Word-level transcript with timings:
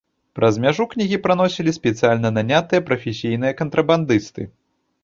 Праз 0.37 0.55
мяжу 0.63 0.87
кнігі 0.93 1.19
праносілі 1.27 1.75
спецыяльна 1.79 2.29
нанятыя 2.41 2.87
прафесійныя 2.89 3.53
кантрабандысты. 3.63 4.53